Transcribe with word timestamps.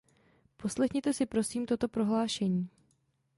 Poslechněte 0.57 1.13
si 1.13 1.25
prosím 1.25 1.65
toto 1.65 1.87
prohlášení. 1.87 2.69